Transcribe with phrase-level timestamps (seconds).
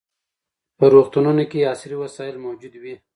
[0.77, 2.95] په روغتونونو کې عصري وسایل موجود وي.